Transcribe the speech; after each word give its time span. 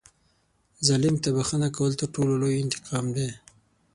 ظالم 0.87 1.15
ته 1.23 1.29
بښنه 1.35 1.69
کول 1.77 1.91
تر 1.99 2.07
ټولو 2.15 2.33
لوی 2.41 2.55
انتقام 2.63 3.05
دی. 3.15 3.29